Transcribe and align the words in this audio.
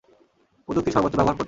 প্রযুক্তির 0.67 0.93
সর্বোচ্চ 0.93 1.15
ব্যবহার 1.15 1.35
করছেন। 1.35 1.39